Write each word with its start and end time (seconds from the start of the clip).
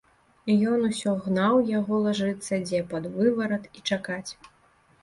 Ён 0.71 0.79
усё 0.89 1.13
гнаў 1.25 1.59
яго 1.73 2.01
лажыцца 2.07 2.61
дзе 2.67 2.83
пад 2.95 3.03
выварат 3.21 3.71
і 3.77 3.89
чакаць. 3.89 4.27